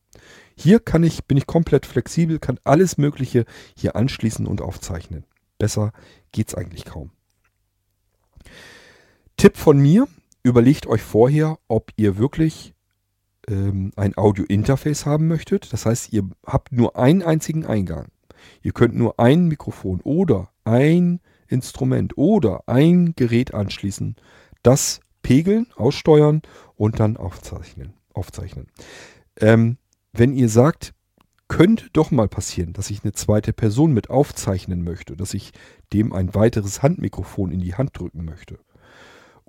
[0.56, 5.24] Hier kann ich, bin ich komplett flexibel, kann alles Mögliche hier anschließen und aufzeichnen.
[5.58, 5.92] Besser
[6.30, 7.10] geht's eigentlich kaum.
[9.36, 10.06] Tipp von mir,
[10.44, 12.74] überlegt euch vorher, ob ihr wirklich
[13.48, 15.72] ähm, ein Audio-Interface haben möchtet.
[15.72, 18.08] Das heißt, ihr habt nur einen einzigen Eingang.
[18.62, 24.16] Ihr könnt nur ein Mikrofon oder ein Instrument oder ein Gerät anschließen,
[24.62, 26.42] das pegeln, aussteuern
[26.74, 27.94] und dann aufzeichnen.
[28.14, 28.66] aufzeichnen.
[29.36, 29.78] Ähm,
[30.12, 30.94] wenn ihr sagt,
[31.48, 35.52] könnte doch mal passieren, dass ich eine zweite Person mit aufzeichnen möchte, dass ich
[35.92, 38.58] dem ein weiteres Handmikrofon in die Hand drücken möchte.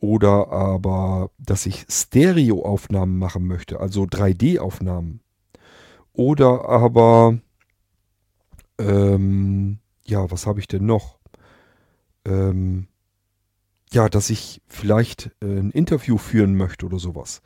[0.03, 5.21] Oder aber, dass ich Stereoaufnahmen machen möchte, also 3D-Aufnahmen.
[6.11, 7.39] Oder aber,
[8.77, 11.19] ähm, ja, was habe ich denn noch?
[12.25, 12.87] Ähm,
[13.93, 17.41] ja, dass ich vielleicht äh, ein Interview führen möchte oder sowas.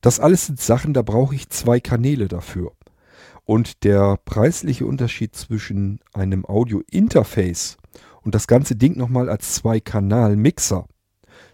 [0.00, 2.70] Das alles sind Sachen, da brauche ich zwei Kanäle dafür.
[3.42, 7.78] Und der preisliche Unterschied zwischen einem Audio-Interface
[8.22, 10.86] und das ganze Ding nochmal als Zwei-Kanal-Mixer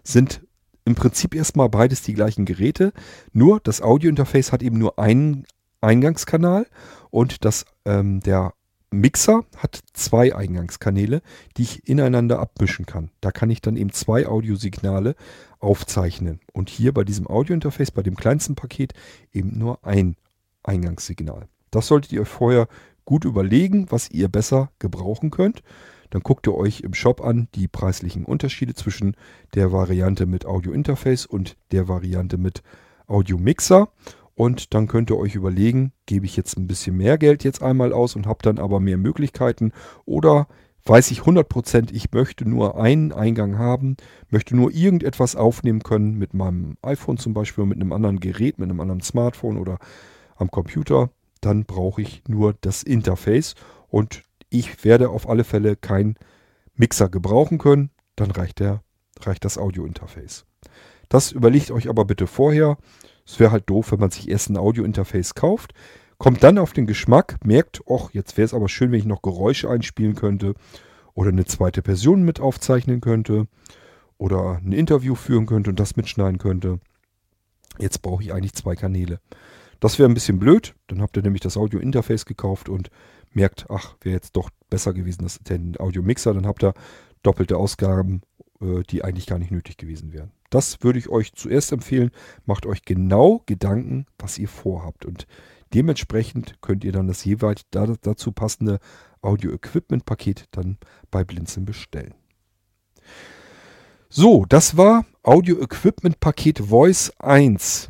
[0.03, 0.41] sind
[0.85, 2.93] im Prinzip erstmal beides die gleichen Geräte.
[3.31, 5.45] Nur das Audio-Interface hat eben nur einen
[5.81, 6.65] Eingangskanal
[7.09, 8.53] und das, ähm, der
[8.91, 11.21] Mixer hat zwei Eingangskanäle,
[11.57, 13.09] die ich ineinander abmischen kann.
[13.21, 15.15] Da kann ich dann eben zwei Audiosignale
[15.59, 16.39] aufzeichnen.
[16.53, 18.93] Und hier bei diesem Audiointerface, bei dem kleinsten Paket,
[19.31, 20.15] eben nur ein
[20.61, 21.47] Eingangssignal.
[21.71, 22.67] Das solltet ihr euch vorher
[23.05, 25.63] gut überlegen, was ihr besser gebrauchen könnt.
[26.13, 29.15] Dann guckt ihr euch im Shop an die preislichen Unterschiede zwischen
[29.55, 32.61] der Variante mit Audiointerface und der Variante mit
[33.07, 33.89] Audiomixer.
[34.35, 37.91] Und dann könnt ihr euch überlegen, gebe ich jetzt ein bisschen mehr Geld jetzt einmal
[37.91, 39.71] aus und habe dann aber mehr Möglichkeiten
[40.05, 40.47] oder
[40.85, 43.97] weiß ich 100%, ich möchte nur einen Eingang haben,
[44.29, 48.69] möchte nur irgendetwas aufnehmen können mit meinem iPhone zum Beispiel, mit einem anderen Gerät, mit
[48.69, 49.79] einem anderen Smartphone oder
[50.35, 51.09] am Computer,
[51.41, 53.55] dann brauche ich nur das Interface
[53.87, 54.21] und
[54.53, 56.15] ich werde auf alle Fälle keinen
[56.75, 58.83] Mixer gebrauchen können, dann reicht, der,
[59.21, 60.45] reicht das Audio-Interface.
[61.09, 62.77] Das überlegt euch aber bitte vorher.
[63.25, 65.73] Es wäre halt doof, wenn man sich erst ein Audio-Interface kauft,
[66.17, 69.21] kommt dann auf den Geschmack, merkt, ach, jetzt wäre es aber schön, wenn ich noch
[69.21, 70.53] Geräusche einspielen könnte
[71.13, 73.47] oder eine zweite Person mit aufzeichnen könnte
[74.17, 76.79] oder ein Interview führen könnte und das mitschneiden könnte.
[77.79, 79.19] Jetzt brauche ich eigentlich zwei Kanäle.
[79.79, 82.89] Das wäre ein bisschen blöd, dann habt ihr nämlich das Audio-Interface gekauft und
[83.35, 86.73] merkt, ach, wäre jetzt doch besser gewesen, das den Audio-Mixer, dann habt ihr
[87.21, 88.21] doppelte Ausgaben,
[88.61, 90.31] äh, die eigentlich gar nicht nötig gewesen wären.
[90.49, 92.11] Das würde ich euch zuerst empfehlen.
[92.45, 95.03] Macht euch genau Gedanken, was ihr vorhabt.
[95.03, 95.25] Und
[95.73, 98.79] dementsprechend könnt ihr dann das jeweils dazu passende
[99.23, 100.77] Audio-Equipment-Paket dann
[101.09, 102.13] bei Blinzeln bestellen.
[104.09, 107.89] So, das war Audio-Equipment-Paket Voice 1.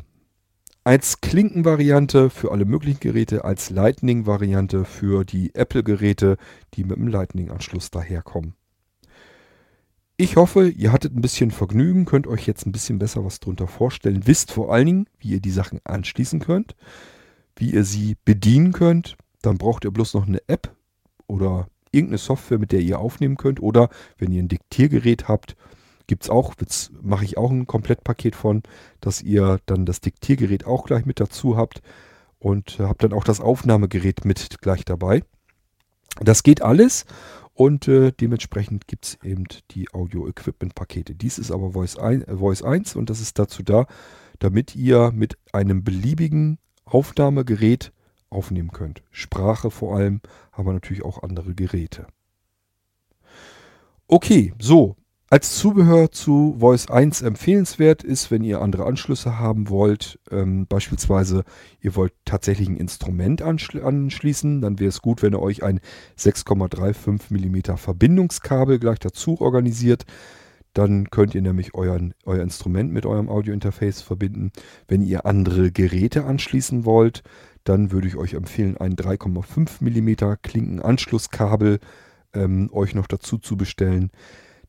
[0.86, 6.36] Als Klinkenvariante für alle möglichen Geräte, als Lightning-Variante für die Apple-Geräte,
[6.74, 8.54] die mit dem Lightning-Anschluss daherkommen.
[10.18, 13.66] Ich hoffe, ihr hattet ein bisschen Vergnügen, könnt euch jetzt ein bisschen besser was drunter
[13.66, 14.26] vorstellen.
[14.26, 16.76] Wisst vor allen Dingen, wie ihr die Sachen anschließen könnt,
[17.56, 19.16] wie ihr sie bedienen könnt.
[19.40, 20.76] Dann braucht ihr bloß noch eine App
[21.26, 23.58] oder irgendeine Software, mit der ihr aufnehmen könnt.
[23.62, 25.56] Oder wenn ihr ein Diktiergerät habt,
[26.06, 26.54] gibt es auch,
[27.02, 28.62] mache ich auch ein Komplettpaket von,
[29.00, 31.82] dass ihr dann das Diktiergerät auch gleich mit dazu habt
[32.38, 35.22] und habt dann auch das Aufnahmegerät mit gleich dabei.
[36.20, 37.06] Das geht alles
[37.54, 41.14] und äh, dementsprechend gibt es eben die Audio-Equipment-Pakete.
[41.14, 43.86] Dies ist aber Voice, ein, äh, Voice 1 und das ist dazu da,
[44.40, 47.92] damit ihr mit einem beliebigen Aufnahmegerät
[48.28, 49.02] aufnehmen könnt.
[49.10, 50.20] Sprache vor allem,
[50.52, 52.06] aber natürlich auch andere Geräte.
[54.06, 54.96] Okay, so,
[55.34, 61.42] als Zubehör zu Voice 1 empfehlenswert ist, wenn ihr andere Anschlüsse haben wollt, ähm, beispielsweise
[61.80, 65.80] ihr wollt tatsächlich ein Instrument anschli anschließen, dann wäre es gut, wenn ihr euch ein
[66.16, 70.04] 6,35 mm Verbindungskabel gleich dazu organisiert.
[70.72, 74.52] Dann könnt ihr nämlich euren, euer Instrument mit eurem Audiointerface verbinden.
[74.86, 77.24] Wenn ihr andere Geräte anschließen wollt,
[77.64, 81.80] dann würde ich euch empfehlen, ein 3,5 mm Klinkenanschlusskabel
[82.34, 84.12] ähm, euch noch dazu zu bestellen.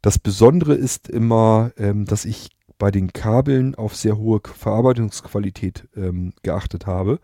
[0.06, 6.34] Das Besondere ist immer, ähm, dass ich bei den Kabeln auf sehr hohe Verarbeitungsqualität ähm,
[6.44, 7.20] geachtet habe.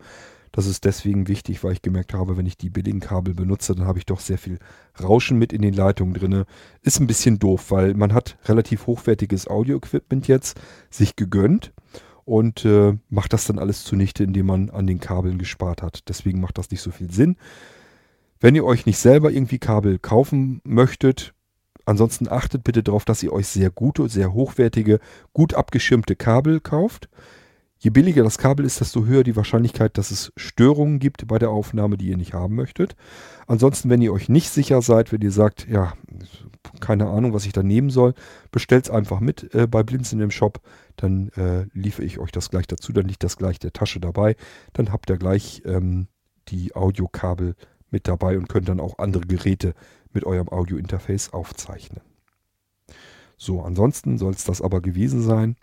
[0.50, 3.86] Das ist deswegen wichtig, weil ich gemerkt habe, wenn ich die billigen Kabel benutze, dann
[3.86, 4.58] habe ich doch sehr viel
[5.00, 6.44] Rauschen mit in den Leitungen drin.
[6.82, 11.72] Ist ein bisschen doof, weil man hat relativ hochwertiges Audio-Equipment jetzt sich gegönnt
[12.24, 16.08] und äh, macht das dann alles zunichte, indem man an den Kabeln gespart hat.
[16.08, 17.36] Deswegen macht das nicht so viel Sinn.
[18.40, 21.32] Wenn ihr euch nicht selber irgendwie Kabel kaufen möchtet,
[21.84, 25.00] Ansonsten achtet bitte darauf, dass ihr euch sehr gute, sehr hochwertige,
[25.32, 27.08] gut abgeschirmte Kabel kauft.
[27.78, 31.50] Je billiger das Kabel ist, desto höher die Wahrscheinlichkeit, dass es Störungen gibt bei der
[31.50, 32.94] Aufnahme, die ihr nicht haben möchtet.
[33.48, 35.94] Ansonsten, wenn ihr euch nicht sicher seid, wenn ihr sagt, ja,
[36.78, 38.14] keine Ahnung, was ich da nehmen soll,
[38.52, 40.60] bestellt es einfach mit äh, bei Blinzen im Shop.
[40.94, 42.92] Dann äh, liefere ich euch das gleich dazu.
[42.92, 44.36] Dann liegt das gleich der Tasche dabei.
[44.74, 46.06] Dann habt ihr gleich ähm,
[46.48, 47.56] die Audiokabel
[47.92, 49.74] mit dabei und könnt dann auch andere Geräte
[50.12, 52.00] mit eurem Audio-Interface aufzeichnen.
[53.36, 55.56] So, ansonsten soll es das aber gewesen sein.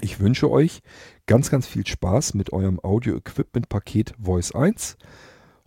[0.00, 0.80] Ich wünsche euch
[1.26, 4.96] ganz, ganz viel Spaß mit eurem Audio-Equipment-Paket Voice 1.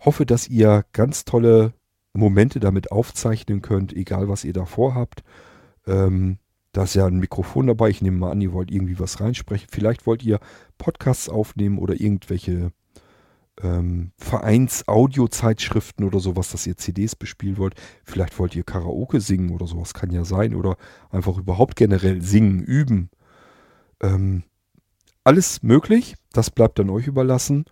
[0.00, 1.74] Hoffe, dass ihr ganz tolle
[2.12, 5.22] Momente damit aufzeichnen könnt, egal was ihr da vorhabt.
[5.86, 6.38] Ähm,
[6.72, 7.90] da ist ja ein Mikrofon dabei.
[7.90, 9.68] Ich nehme mal an, ihr wollt irgendwie was reinsprechen.
[9.70, 10.40] Vielleicht wollt ihr
[10.78, 12.72] Podcasts aufnehmen oder irgendwelche
[13.62, 17.74] ähm, Vereins-Audio-Zeitschriften oder sowas, dass ihr CDs bespielen wollt.
[18.04, 20.54] Vielleicht wollt ihr Karaoke singen oder sowas, kann ja sein.
[20.54, 20.76] Oder
[21.10, 23.10] einfach überhaupt generell singen, üben.
[24.02, 24.42] Ähm,
[25.24, 26.16] alles möglich.
[26.32, 27.64] Das bleibt dann euch überlassen.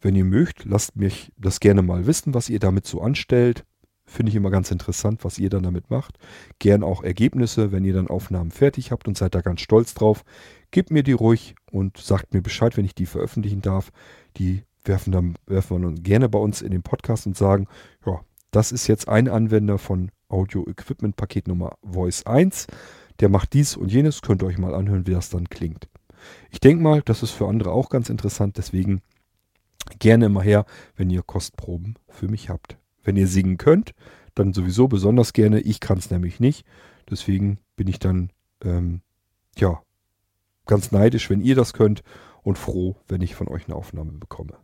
[0.00, 3.64] Wenn ihr mögt, lasst mich das gerne mal wissen, was ihr damit so anstellt.
[4.04, 6.18] Finde ich immer ganz interessant, was ihr dann damit macht.
[6.58, 10.24] Gern auch Ergebnisse, wenn ihr dann Aufnahmen fertig habt und seid da ganz stolz drauf.
[10.70, 13.92] Gebt mir die ruhig und sagt mir Bescheid, wenn ich die veröffentlichen darf.
[14.36, 17.66] Die werfen, dann, werfen wir dann gerne bei uns in den Podcast und sagen,
[18.06, 18.20] ja,
[18.50, 22.66] das ist jetzt ein Anwender von Audio Equipment Paket Nummer Voice 1.
[23.20, 24.22] Der macht dies und jenes.
[24.22, 25.88] Könnt ihr euch mal anhören, wie das dann klingt.
[26.50, 28.58] Ich denke mal, das ist für andere auch ganz interessant.
[28.58, 29.00] Deswegen
[29.98, 30.64] gerne immer her,
[30.96, 32.78] wenn ihr Kostproben für mich habt.
[33.02, 33.92] Wenn ihr singen könnt,
[34.34, 35.60] dann sowieso besonders gerne.
[35.60, 36.66] Ich kann es nämlich nicht.
[37.10, 38.30] Deswegen bin ich dann,
[38.62, 39.02] ähm,
[39.56, 39.82] ja,
[40.66, 42.02] ganz neidisch, wenn ihr das könnt
[42.42, 44.56] und froh, wenn ich von euch eine Aufnahme bekomme.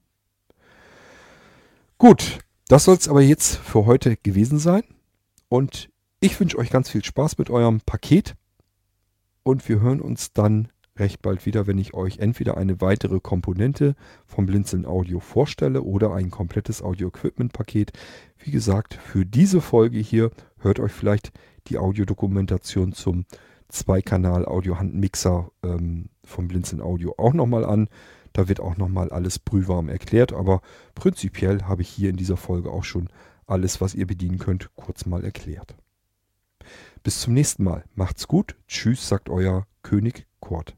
[1.99, 2.38] Gut,
[2.68, 4.84] das soll es aber jetzt für heute gewesen sein.
[5.49, 5.90] Und
[6.20, 8.36] ich wünsche euch ganz viel Spaß mit eurem Paket.
[9.42, 13.96] Und wir hören uns dann recht bald wieder, wenn ich euch entweder eine weitere Komponente
[14.26, 17.90] vom Blinzeln Audio vorstelle oder ein komplettes Audio-Equipment-Paket.
[18.36, 21.32] Wie gesagt, für diese Folge hier hört euch vielleicht
[21.66, 23.24] die Audiodokumentation zum
[23.70, 27.88] Zweikanal-Audio-Handmixer ähm, vom Blinzeln Audio auch nochmal an.
[28.33, 30.61] Da wird auch nochmal alles brühwarm erklärt, aber
[30.95, 33.09] prinzipiell habe ich hier in dieser Folge auch schon
[33.47, 35.74] alles, was ihr bedienen könnt, kurz mal erklärt.
[37.03, 37.85] Bis zum nächsten Mal.
[37.95, 38.57] Macht's gut.
[38.66, 40.78] Tschüss, sagt euer König Kurt.